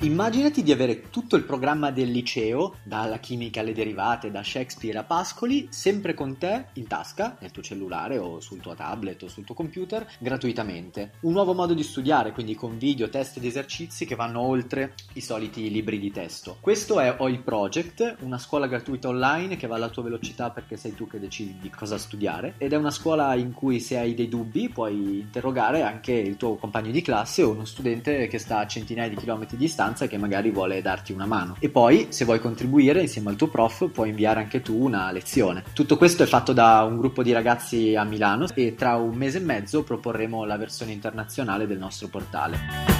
[0.00, 5.04] Immaginati di avere tutto il programma del liceo, dalla chimica alle derivate, da Shakespeare a
[5.04, 9.44] Pascoli, sempre con te in tasca, nel tuo cellulare o sul tuo tablet o sul
[9.44, 11.12] tuo computer, gratuitamente.
[11.20, 15.22] Un nuovo modo di studiare, quindi con video, test ed esercizi che vanno oltre i
[15.22, 16.58] soliti libri di testo.
[16.60, 20.94] Questo è OIL Project, una scuola gratuita online che va alla tua velocità perché sei
[20.94, 24.28] tu che decidi di cosa studiare ed è una scuola in cui se hai dei
[24.28, 28.66] dubbi puoi interrogare anche il tuo compagno di classe o uno studente che sta a
[28.66, 31.56] centinaia di chilometri di distanza distanza che magari vuole darti una mano.
[31.60, 35.62] E poi, se vuoi contribuire insieme al tuo prof, puoi inviare anche tu una lezione.
[35.72, 39.38] Tutto questo è fatto da un gruppo di ragazzi a Milano e tra un mese
[39.38, 42.95] e mezzo proporremo la versione internazionale del nostro portale.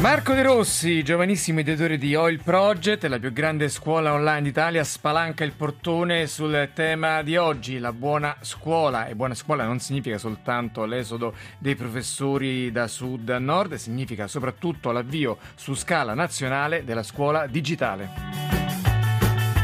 [0.00, 5.44] Marco De Rossi, giovanissimo ideatore di Oil Project, la più grande scuola online d'Italia, spalanca
[5.44, 9.06] il portone sul tema di oggi, la buona scuola.
[9.08, 14.90] E buona scuola non significa soltanto l'esodo dei professori da sud a nord, significa soprattutto
[14.90, 18.59] l'avvio su scala nazionale della scuola digitale.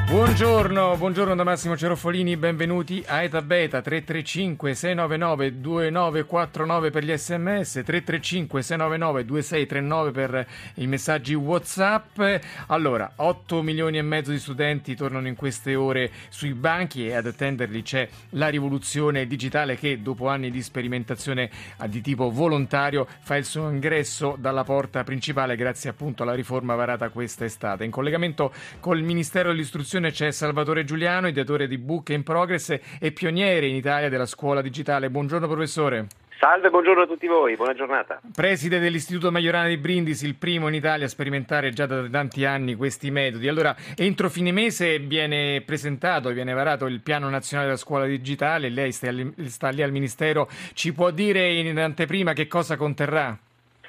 [0.08, 7.82] Buongiorno, buongiorno da Massimo Ceroffolini, benvenuti a Eta Beta 335 699 2949 per gli sms,
[7.84, 12.20] 335 699 2639 per i messaggi Whatsapp.
[12.68, 17.27] Allora, 8 milioni e mezzo di studenti tornano in queste ore sui banchi e ad
[17.27, 21.50] attenderli c'è la rivoluzione digitale che dopo anni di sperimentazione
[21.88, 27.08] di tipo volontario fa il suo ingresso dalla porta principale grazie appunto alla riforma varata
[27.08, 27.84] questa estate.
[27.84, 33.12] In collegamento col Ministero dell'Istruzione trasmissione c'è Salvatore Giuliano, ideatore di Book in Progress e
[33.12, 35.11] pioniere in Italia della scuola digitale.
[35.11, 36.07] Buongiorno professore.
[36.39, 38.20] Salve, buongiorno a tutti voi, buona giornata.
[38.34, 42.74] Preside dell'Istituto Majorana di Brindisi, il primo in Italia a sperimentare già da tanti anni
[42.74, 43.48] questi metodi.
[43.48, 48.92] Allora, entro fine mese viene presentato, viene varato il piano nazionale della scuola digitale, lei
[48.92, 53.36] sta lì, sta lì al Ministero, ci può dire in anteprima che cosa conterrà?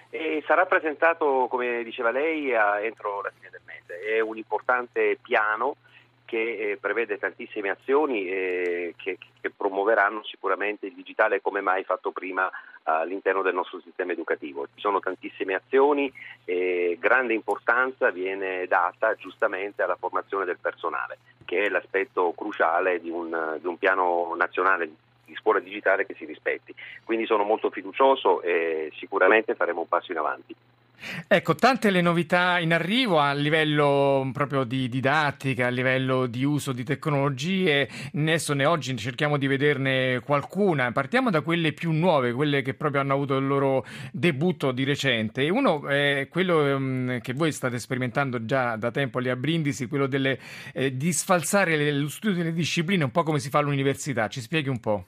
[0.10, 4.16] E sarà presentato, come diceva lei, entro la fine del mese.
[4.16, 5.76] È un importante piano
[6.28, 12.12] che eh, prevede tantissime azioni eh, che, che, promuoveranno sicuramente il digitale come mai fatto
[12.12, 12.52] prima
[12.84, 14.66] all'interno del nostro sistema educativo.
[14.66, 16.12] Ci sono tantissime azioni
[16.44, 23.10] e grande importanza viene data giustamente alla formazione del personale, che è l'aspetto cruciale di
[23.10, 24.90] un, di un piano nazionale
[25.24, 26.76] di scuola digitale che si rispetti.
[27.06, 30.56] Quindi sono molto fiducioso e sicuramente faremo un passo in avanti.
[31.28, 36.72] Ecco, tante le novità in arrivo a livello proprio di didattica, a livello di uso
[36.72, 37.88] di tecnologie.
[38.14, 40.92] Adesso ne oggi cerchiamo di vederne qualcuna.
[40.92, 45.50] Partiamo da quelle più nuove, quelle che proprio hanno avuto il loro debutto di recente.
[45.50, 50.08] Uno è quello um, che voi state sperimentando già da tempo lì a Brindisi, quello
[50.08, 50.40] delle,
[50.74, 54.28] eh, di sfalsare lo studio delle discipline, un po' come si fa all'università.
[54.28, 55.06] Ci spieghi un po'?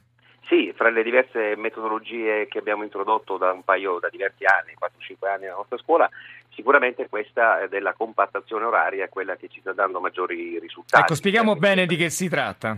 [0.49, 5.27] Sì, fra le diverse metodologie che abbiamo introdotto da un paio, da diversi anni, 4-5
[5.29, 6.09] anni nella nostra scuola,
[6.49, 11.03] sicuramente questa della compattazione oraria è quella che ci sta dando maggiori risultati.
[11.03, 12.75] Ecco, spieghiamo bene di che si tratta.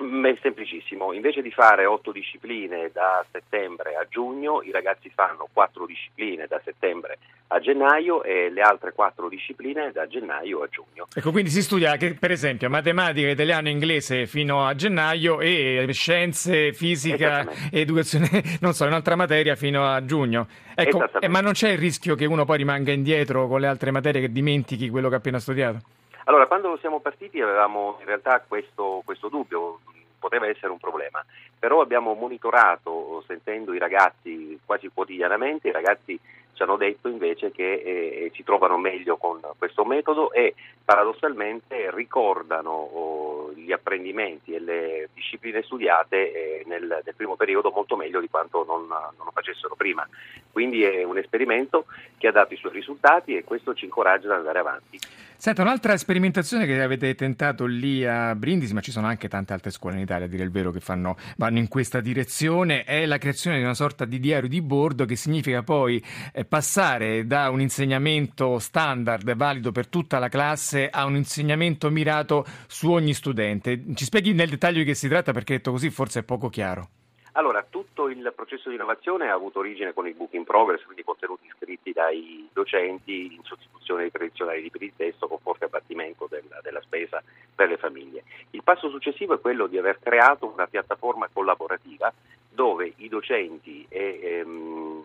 [0.00, 5.84] È semplicissimo, invece di fare otto discipline da settembre a giugno, i ragazzi fanno quattro
[5.84, 7.18] discipline da settembre
[7.48, 11.06] a gennaio e le altre quattro discipline da gennaio a giugno.
[11.14, 15.86] Ecco, quindi si studia che, per esempio matematica, italiano e inglese fino a gennaio e
[15.90, 20.46] scienze, fisica, educazione, non so, un'altra materia fino a giugno.
[20.74, 23.90] Ecco, eh, ma non c'è il rischio che uno poi rimanga indietro con le altre
[23.90, 25.80] materie che dimentichi quello che ha appena studiato?
[26.30, 29.80] Allora, quando siamo partiti avevamo in realtà questo, questo dubbio,
[30.16, 31.24] poteva essere un problema,
[31.58, 36.16] però abbiamo monitorato sentendo i ragazzi quasi quotidianamente, i ragazzi
[36.60, 42.70] ci hanno detto invece che eh, si trovano meglio con questo metodo e paradossalmente ricordano
[42.70, 48.28] oh, gli apprendimenti e le discipline studiate eh, nel, nel, primo periodo molto meglio di
[48.28, 50.06] quanto non, non, lo facessero prima.
[50.52, 51.86] Quindi è un esperimento
[52.18, 54.98] che ha dato i suoi risultati e questo ci incoraggia ad andare avanti.
[55.40, 59.70] Senta, un'altra sperimentazione che avete tentato lì a Brindisi, ma ci sono anche tante altre
[59.70, 63.16] scuole in Italia, a dire il vero, che fanno, vanno in questa direzione, è la
[63.16, 67.60] creazione di una sorta di diario di bordo che significa poi eh, passare da un
[67.60, 73.80] insegnamento standard valido per tutta la classe a un insegnamento mirato su ogni studente.
[73.94, 76.88] Ci spieghi nel dettaglio di che si tratta perché detto così forse è poco chiaro.
[77.34, 81.04] Allora, tutto il processo di innovazione ha avuto origine con il book in progress, quindi
[81.04, 86.58] contenuti scritti dai docenti in sostituzione dei tradizionali libri di testo con forte abbattimento della,
[86.64, 87.22] della spesa
[87.54, 88.24] per le famiglie.
[88.50, 92.12] Il passo successivo è quello di aver creato una piattaforma collaborativa
[92.48, 95.04] dove i docenti e ehm,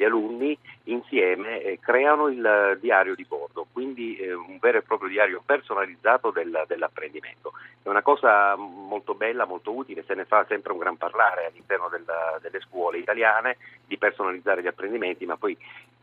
[0.00, 5.10] gli alunni insieme eh, creano il diario di bordo, quindi eh, un vero e proprio
[5.10, 7.52] diario personalizzato del, dell'apprendimento.
[7.82, 11.88] È una cosa molto bella, molto utile, se ne fa sempre un gran parlare all'interno
[11.90, 15.54] della, delle scuole italiane di personalizzare gli apprendimenti, ma poi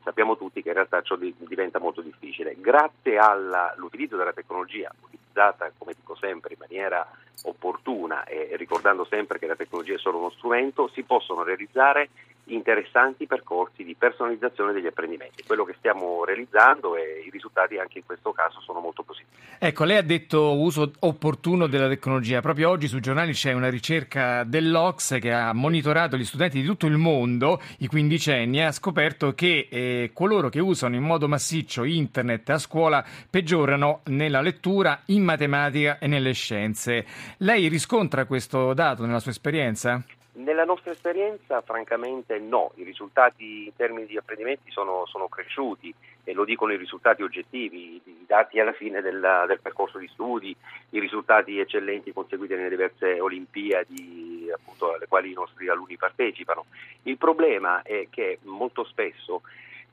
[0.04, 2.56] sappiamo tutti che in realtà ciò diventa molto difficile.
[2.60, 7.04] Grazie all'utilizzo della tecnologia, utilizzata come dico sempre in maniera
[7.46, 12.10] opportuna e ricordando sempre che la tecnologia è solo uno strumento, si possono realizzare
[12.48, 15.44] interessanti percorsi di personalizzazione degli apprendimenti.
[15.44, 19.36] Quello che stiamo realizzando e i risultati anche in questo caso sono molto positivi.
[19.60, 22.42] Ecco, lei ha detto uso opportuno della tecnologia.
[22.42, 26.86] Proprio oggi sui giornali c'è una ricerca dell'Ox che ha monitorato gli studenti di tutto
[26.86, 31.84] il mondo, i quindicenni, e ha scoperto che eh, coloro che usano in modo massiccio
[31.84, 37.06] internet a scuola peggiorano nella lettura, in matematica e nelle scienze.
[37.38, 40.04] Lei riscontra questo dato nella sua esperienza?
[40.38, 42.72] Nella nostra esperienza, francamente, no.
[42.76, 45.92] I risultati in termini di apprendimenti sono, sono cresciuti
[46.24, 50.56] e lo dicono i risultati oggettivi, i dati alla fine del, del, percorso di studi,
[50.92, 56.66] i risultati eccellenti conseguiti nelle diverse Olimpiadi appunto, alle quali i nostri alunni partecipano.
[57.04, 59.42] Il problema è che molto spesso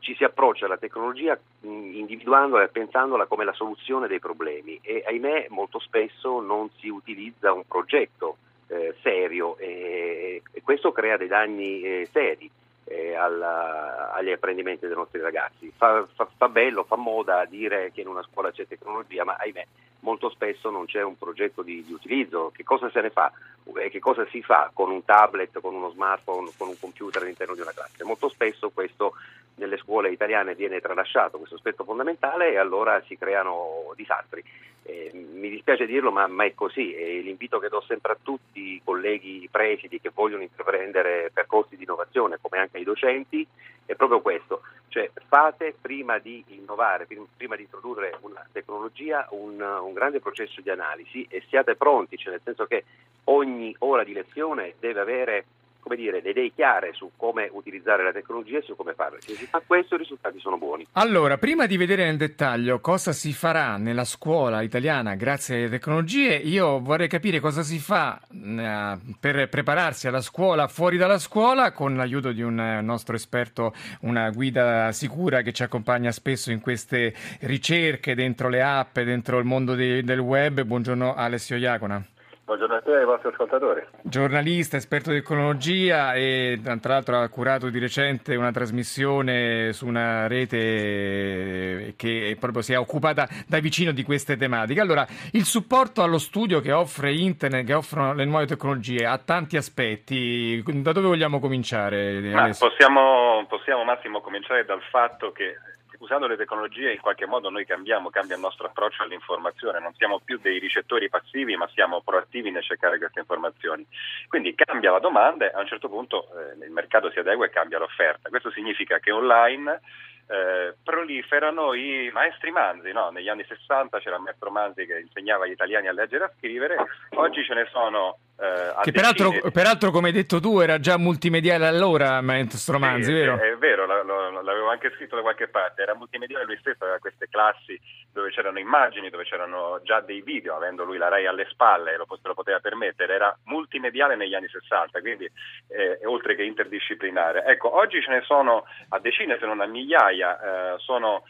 [0.01, 5.47] ci si approccia alla tecnologia individuandola e pensandola come la soluzione dei problemi e ahimè
[5.49, 8.37] molto spesso non si utilizza un progetto
[8.69, 12.51] eh, serio e, e, questo crea dei danni eh, seri
[12.85, 15.73] eh, alla, agli apprendimenti dei nostri ragazzi.
[15.77, 19.67] Fa, fa, fa, bello, fa moda dire che in una scuola c'è tecnologia, ma ahimè
[20.05, 22.53] molto spesso non c'è un progetto di, di utilizzo.
[22.55, 23.33] Che cosa se ne fa?
[23.77, 27.55] E che cosa si fa con un tablet, con uno smartphone, con un computer all'interno
[27.55, 28.05] di una classe?
[28.05, 29.15] Molto spesso questo
[29.57, 34.45] nelle scuole italiane viene tralasciato, questo aspetto fondamentale, e allora si creano disastri.
[34.83, 38.75] Eh, mi dispiace dirlo, ma, ma, è così e l'invito che do sempre a tutti
[38.75, 43.47] i colleghi presidi che vogliono intraprendere percorsi di innovazione, come anche ai docenti,
[43.85, 47.07] è proprio questo, cioè fate prima di innovare,
[47.37, 52.33] prima di introdurre una tecnologia, un, un grande processo di analisi e siate pronti, cioè
[52.33, 52.85] nel senso che
[53.25, 55.45] ogni ora di lezione deve avere
[55.85, 59.19] come dire, le idee chiare su come utilizzare la tecnologia e su come farlo.
[59.51, 60.87] Fa questo i risultati sono buoni.
[60.93, 66.37] Allora, prima di vedere nel dettaglio cosa si farà nella scuola italiana grazie alle tecnologie,
[66.37, 71.97] io vorrei capire cosa si fa eh, per prepararsi alla scuola fuori dalla scuola con
[71.97, 77.13] l'aiuto di un eh, nostro esperto, una guida sicura che ci accompagna spesso in queste
[77.41, 80.63] ricerche dentro le app, dentro il mondo di, del web.
[80.63, 82.03] Buongiorno Alessio Iacona.
[82.45, 83.83] Buongiorno a te e ai vostri ascoltatori.
[84.03, 90.27] Giornalista, esperto di tecnologia e tra l'altro ha curato di recente una trasmissione su una
[90.27, 94.81] rete che proprio si è occupata da vicino di queste tematiche.
[94.81, 99.57] Allora, il supporto allo studio che offre internet, che offrono le nuove tecnologie, ha tanti
[99.57, 100.63] aspetti.
[100.67, 102.21] Da dove vogliamo cominciare?
[102.59, 105.57] Possiamo, possiamo Massimo cominciare dal fatto che
[105.99, 110.21] usando le tecnologie in qualche modo noi cambiamo, cambia il nostro approccio all'informazione, non siamo
[110.21, 113.87] più dei ricettori passivi ma siamo proattivi nel cercare queste informazioni.
[114.29, 117.51] Quindi cambia la domanda e a un certo punto eh, il mercato si adegua e
[117.51, 118.29] cambia l'offerta.
[118.29, 119.81] Questo significa che online
[120.27, 122.93] eh, proliferano i maestri Manzi.
[122.93, 123.11] No?
[123.11, 126.33] Negli anni 60 c'era il maestro Manzi che insegnava agli italiani a leggere e a
[126.37, 126.77] scrivere,
[127.15, 128.19] oggi ce ne sono.
[128.37, 133.13] Eh, che peraltro, peraltro, come hai detto tu, era già multimediale allora, maestro Manzi, sì,
[133.13, 133.37] vero?
[133.39, 135.83] È, è vero, l'avevo anche scritto da qualche parte.
[135.83, 137.81] Era multimediale lui stesso, aveva queste classi
[138.13, 142.07] dove c'erano immagini, dove c'erano già dei video, avendo lui la RAI alle spalle, lo,
[142.09, 143.15] lo poteva permettere.
[143.15, 145.31] Era multimediale negli anni 60, quindi
[145.69, 147.45] eh, oltre che interdisciplinare.
[147.47, 150.41] Ecco, oggi ce ne sono a decine, se non a migliaia migliaia
[150.75, 151.23] eh, sono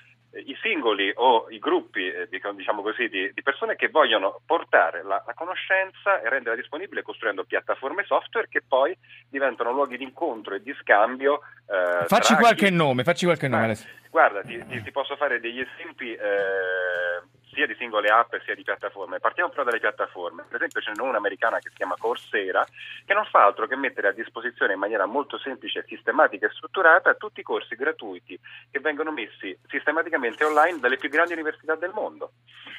[0.47, 5.23] i singoli o i gruppi eh, diciamo così, di, di, persone che vogliono portare la,
[5.25, 8.97] la, conoscenza e renderla disponibile costruendo piattaforme software che poi
[9.29, 11.41] diventano luoghi di incontro e di scambio.
[11.67, 12.75] Eh, facci qualche chi...
[12.75, 13.73] nome, facci qualche nome.
[13.73, 13.79] Eh,
[14.11, 17.23] guarda, ti, ti, ti, posso fare degli esempi eh,
[17.55, 19.21] sia di singole app sia di piattaforme.
[19.21, 20.45] Partiamo però dalle piattaforme.
[20.47, 22.67] Per esempio ce n'è una americana che si chiama Coursera
[23.05, 27.15] che non fa altro che mettere a disposizione in maniera molto semplice, sistematica e strutturata
[27.15, 28.39] tutti i corsi gratuiti
[28.71, 32.33] che vengono messi sistematicamente online dalle più grandi università del mondo.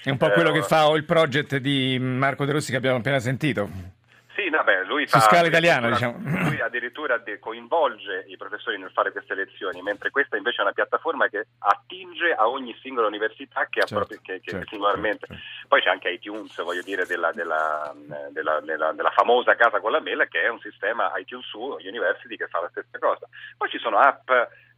[0.03, 2.97] È un po' quello eh, che fa il project di Marco De Rossi che abbiamo
[2.97, 3.94] appena sentito.
[4.35, 6.49] Sì, no, beh, lui Su fa scala italiana, addirittura- diciamo.
[6.49, 11.27] Lui addirittura coinvolge i professori nel fare queste lezioni, mentre questa invece è una piattaforma
[11.29, 15.25] che attinge a ogni singola università che, ha Certo, proprio- che- che certo, singolarmente.
[15.27, 17.93] certo, Poi c'è anche iTunes, voglio dire, della, della-
[18.31, 22.35] della- della- della famosa casa con la mela, che è un sistema iTunes U University
[22.35, 23.27] che fa la stessa cosa.
[23.57, 24.29] Poi ci sono app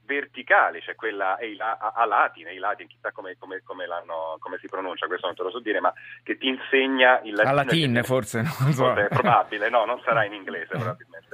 [0.07, 5.05] verticali, c'è quella a, a Latin, Eilatin, chissà come, come- come l'hanno- come si pronuncia,
[5.05, 7.49] questo non te lo so dire, ma che ti insegna il latino.
[7.49, 8.85] A latin, forse, non so.
[8.85, 11.26] Forse è probabile, no, non sarà in inglese probabilmente.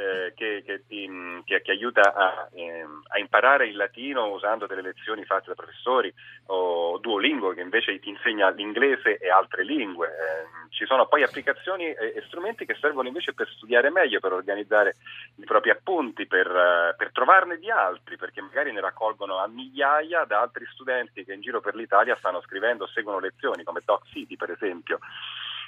[0.00, 1.08] Eh, che, che ti,
[1.44, 6.12] che- che aiuta a, ehm, a imparare il latino usando delle lezioni fatte da professori
[6.46, 10.08] o Duolingo che invece ti insegna l'inglese e altre lingue.
[10.08, 14.32] Eh, ci sono poi applicazioni e, e strumenti che servono invece per studiare meglio, per
[14.32, 14.96] organizzare
[15.36, 20.24] i propri appunti, per, eh, per trovarne di altri, perché magari ne raccolgono a migliaia
[20.24, 24.36] da altri studenti che in giro per l'Italia stanno scrivendo seguono lezioni, come Doc City
[24.36, 24.98] per esempio.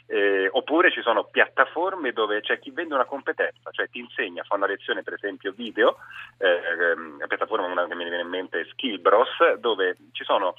[0.06, 4.56] Eh, oppure ci sono piattaforme dove c'è chi vende una competenza, cioè ti insegna, fa
[4.56, 5.96] una lezione per esempio video,
[6.38, 10.54] eh, ehm, la piattaforma una che mi viene in mente Skillbros, dove ci sono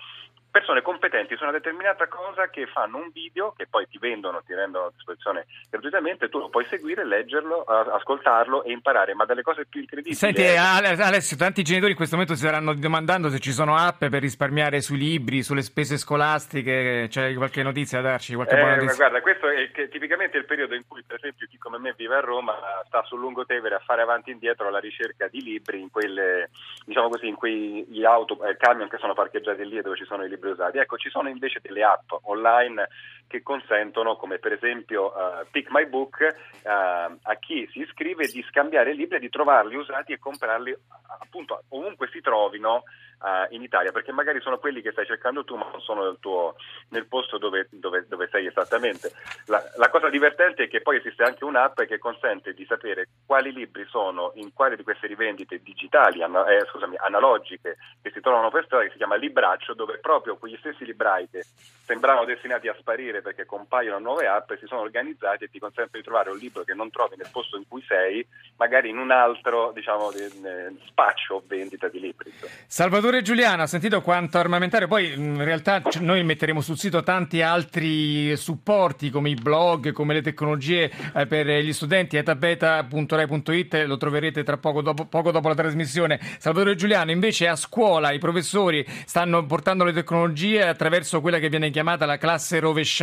[0.53, 4.53] persone competenti su una determinata cosa che fanno un video che poi ti vendono, ti
[4.53, 9.65] rendono a disposizione gratuitamente, tu lo puoi seguire, leggerlo, ascoltarlo e imparare, ma dalle cose
[9.65, 10.13] più incredibili.
[10.13, 14.21] Senti Alessio, tanti genitori in questo momento si staranno domandando se ci sono app per
[14.21, 18.81] risparmiare sui libri, sulle spese scolastiche, c'è qualche notizia da darci, qualche buona Eh, ma
[18.83, 19.07] notizia?
[19.07, 22.15] guarda, questo è che- tipicamente il periodo in cui, per esempio, chi come me vive
[22.15, 22.53] a Roma
[22.85, 26.51] sta sul Lungotevere a fare avanti e indietro alla ricerca di libri in quelle,
[26.85, 30.23] diciamo così, in quei gli auto, eh, camion che sono parcheggiati lì dove ci sono
[30.23, 30.77] i libri usati.
[30.77, 32.87] Ecco, ci sono invece delle app online
[33.33, 38.45] che consentono, come per esempio eh, Pick My Book, eh, a chi si iscrive di
[38.47, 40.77] scambiare libri e di trovarli usati e comprarli
[41.19, 42.83] appunto ovunque si trovino
[43.23, 46.17] eh, in Italia, perché magari sono quelli che stai cercando tu, ma non sono nel,
[46.19, 46.55] tuo,
[46.89, 49.11] nel posto dove, dove- dove sei esattamente.
[49.47, 53.51] La, la cosa divertente è che poi esiste anche un'app che consente di sapere quali
[53.51, 58.51] libri sono in quali di queste rivendite digitali, ana- eh, scusami, analogiche, che si trovano
[58.51, 61.43] per strada, che si chiama Libraccio, dove proprio quegli stessi librai che
[61.83, 66.03] sembravano destinati a sparire perché compaiono nuove app si sono organizzati e ti consentono di
[66.03, 68.25] trovare un libro che non trovi nel posto in cui sei,
[68.57, 72.31] magari in un altro diciamo, di- eh, spaccio o vendita di libri.
[72.67, 78.35] Salvatore Giuliano, ha sentito quanto armamentario, poi in realtà noi metteremo sul sito tanti altri
[78.35, 84.57] supporti come i blog, come le tecnologie eh, per gli studenti, etabeta.rai.it, lo troverete tra
[84.57, 86.19] poco dopo, poco dopo la trasmissione.
[86.39, 91.69] Salvatore Giuliano, invece a scuola i professori stanno portando le tecnologie attraverso quella che viene
[91.69, 93.02] chiamata la classe rovesciata,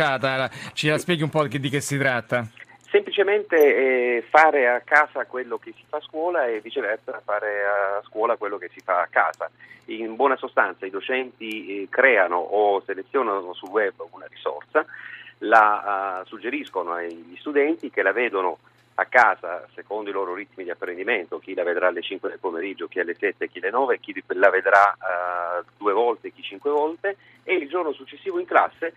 [0.73, 2.45] ci la spieghi un po' di che si tratta?
[2.89, 8.01] Semplicemente eh, fare a casa quello che si fa a scuola e viceversa fare a
[8.05, 9.49] scuola quello che si fa a casa.
[9.85, 14.85] In buona sostanza i docenti eh, creano o selezionano sul web una risorsa,
[15.39, 18.57] la eh, suggeriscono agli studenti che la vedono
[18.95, 22.87] a casa secondo i loro ritmi di apprendimento, chi la vedrà alle 5 del pomeriggio,
[22.87, 27.15] chi alle 7, chi alle 9, chi la vedrà eh, due volte, chi cinque volte
[27.43, 28.93] e il giorno successivo in classe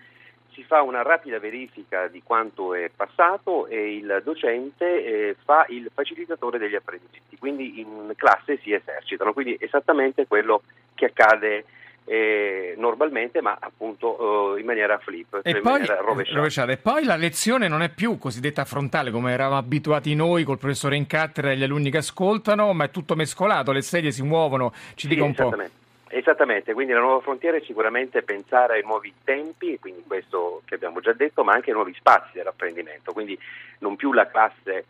[0.55, 5.91] si fa una rapida verifica di quanto è passato e il docente eh, fa il
[5.93, 10.63] facilitatore degli apprendimenti, quindi in classe si esercitano, quindi esattamente quello
[10.95, 11.65] che accade
[12.07, 16.37] eh, normalmente ma appunto eh, in maniera flip, cioè E in poi, maniera rovesciata.
[16.39, 16.73] rovesciata.
[16.73, 20.97] e poi la lezione non è più cosiddetta frontale come eravamo abituati noi col professore
[20.97, 24.73] in cattedra e gli alunni che ascoltano, ma è tutto mescolato, le sedie si muovono,
[24.95, 25.55] ci Sì, dica un po'.
[26.14, 26.73] Esattamente.
[26.73, 31.12] Quindi la nuova frontiera è sicuramente pensare ai nuovi tempi, quindi questo che abbiamo già
[31.12, 33.38] detto, ma anche ai nuovi spazi dell'apprendimento, quindi
[33.78, 34.87] non più la classe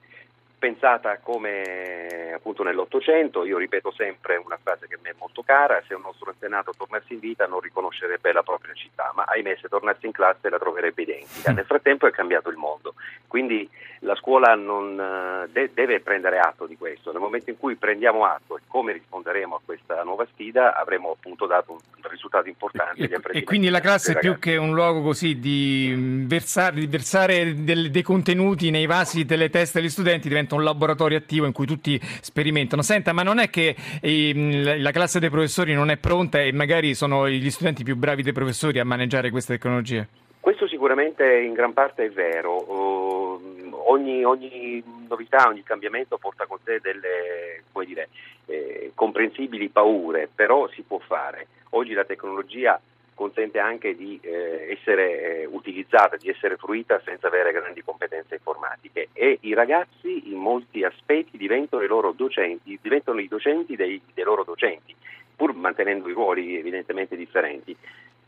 [0.58, 5.94] pensata come appunto nell'Ottocento, io ripeto sempre una frase che me è molto cara, se
[5.94, 10.06] un nostro antenato tornasse in vita non riconoscerebbe la propria città, ma ahimè se tornasse
[10.06, 11.52] in classe la troverebbe identica.
[11.52, 12.94] Nel frattempo è cambiato il mondo,
[13.26, 13.68] quindi
[14.00, 18.24] la scuola non, eh, de- deve prendere atto di questo, nel momento in cui prendiamo
[18.24, 21.78] atto e come risponderemo a questa nuova sfida avremo appunto dato un
[22.10, 26.26] risultato importante E, e quindi la classe dei più che un luogo così di mm,
[26.26, 31.18] versare, di versare del- dei contenuti nei vasi delle teste degli studenti diventa un laboratorio
[31.18, 32.82] attivo in cui tutti sperimentano.
[32.82, 36.94] Senta, ma non è che ehm, la classe dei professori non è pronta e magari
[36.94, 40.08] sono gli studenti più bravi dei professori a maneggiare queste tecnologie?
[40.40, 42.56] Questo sicuramente in gran parte è vero.
[42.70, 48.08] Uh, ogni, ogni novità, ogni cambiamento porta con sé delle dire,
[48.46, 51.46] eh, comprensibili paure, però si può fare.
[51.70, 52.80] Oggi la tecnologia
[53.14, 59.08] consente anche di eh, essere eh, utilizzata, di essere fruita senza avere grandi competenze informatiche
[59.12, 64.24] e i ragazzi in molti aspetti diventano i loro docenti, diventano i docenti dei, dei
[64.24, 64.94] loro docenti,
[65.36, 67.76] pur mantenendo i ruoli evidentemente differenti.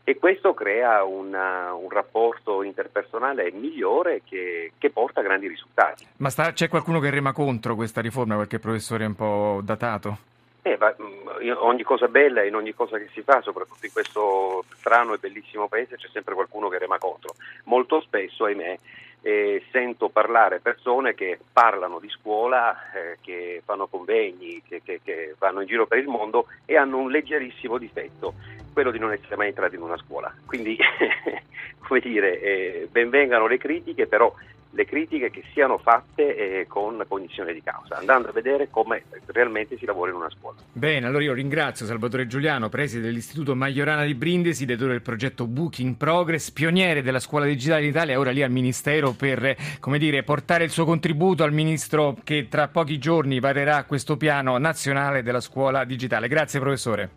[0.09, 6.07] e questo crea una, un rapporto interpersonale migliore che, che porta a grandi risultati.
[6.17, 10.35] Ma sta, c'è qualcuno che rema contro questa riforma, qualche professore un po' datato?
[10.67, 14.65] Eh, ma, mm, ogni cosa bella in ogni cosa che si fa, soprattutto in questo
[14.75, 17.35] strano e bellissimo paese, c'è sempre qualcuno che rema contro.
[17.65, 18.77] Molto spesso, ahimè,
[19.21, 25.35] eh, sento parlare persone che parlano di scuola, eh, che fanno convegni, che, che, che,
[25.37, 28.33] vanno in giro per il mondo e hanno un leggerissimo difetto,
[28.73, 30.35] quello di non essere mai entrati in una scuola.
[30.45, 30.77] Quindi,
[31.87, 34.33] come dire, eh, benvengano le critiche, però
[34.71, 39.77] le critiche che siano fatte eh, con cognizione di causa, andando a vedere come realmente
[39.77, 40.57] si lavora in una scuola.
[40.71, 45.95] Bene, allora io ringrazio Salvatore Giuliano, preside dell'Istituto Majorana di Brindisi, direttore del progetto Booking
[45.95, 50.69] Progress, pioniere della scuola digitale d'Italia, ora lì al Ministero per come dire, portare il
[50.69, 56.27] suo contributo al Ministro che tra pochi giorni varerà questo piano nazionale della scuola digitale.
[56.27, 57.09] Grazie professore.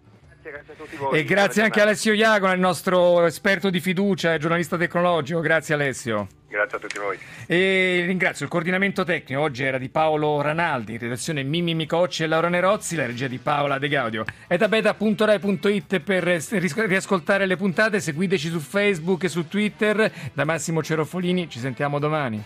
[0.43, 1.19] Grazie voi.
[1.19, 5.41] E grazie anche a Alessio Iagono, il nostro esperto di fiducia e giornalista tecnologico.
[5.41, 6.27] Grazie Alessio.
[6.51, 7.17] Grazie a tutti voi.
[7.47, 9.41] E ringrazio il coordinamento tecnico.
[9.41, 13.79] Oggi era di Paolo Ranaldi, redazione Mimmi Micocci e Laura Nerozzi, la regia di Paola
[13.79, 14.25] De Gaudio.
[14.49, 18.01] Etabeta.rai.it per riascoltare le puntate.
[18.01, 20.13] Seguiteci su Facebook e su Twitter.
[20.33, 22.43] Da Massimo Cerofolini, ci sentiamo domani.